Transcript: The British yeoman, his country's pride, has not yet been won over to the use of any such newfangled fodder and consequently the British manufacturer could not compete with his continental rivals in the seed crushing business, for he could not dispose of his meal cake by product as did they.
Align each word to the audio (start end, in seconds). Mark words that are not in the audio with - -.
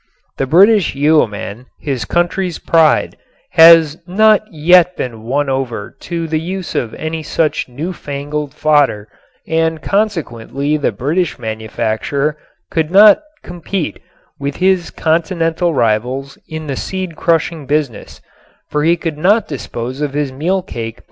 The 0.37 0.47
British 0.47 0.95
yeoman, 0.95 1.67
his 1.79 2.05
country's 2.05 2.57
pride, 2.57 3.17
has 3.51 3.99
not 4.07 4.41
yet 4.51 4.97
been 4.97 5.21
won 5.21 5.47
over 5.47 5.95
to 5.99 6.27
the 6.27 6.39
use 6.39 6.73
of 6.73 6.95
any 6.95 7.21
such 7.21 7.69
newfangled 7.69 8.51
fodder 8.51 9.07
and 9.47 9.79
consequently 9.79 10.75
the 10.75 10.91
British 10.91 11.37
manufacturer 11.37 12.35
could 12.71 12.89
not 12.89 13.21
compete 13.43 13.99
with 14.39 14.55
his 14.55 14.89
continental 14.89 15.75
rivals 15.75 16.35
in 16.47 16.65
the 16.65 16.75
seed 16.75 17.15
crushing 17.15 17.67
business, 17.67 18.21
for 18.71 18.83
he 18.83 18.97
could 18.97 19.19
not 19.19 19.47
dispose 19.47 20.01
of 20.01 20.15
his 20.15 20.31
meal 20.31 20.63
cake 20.63 20.65
by 20.65 20.71
product 20.71 20.79
as 20.81 20.89
did 20.89 20.95
they. 20.95 20.99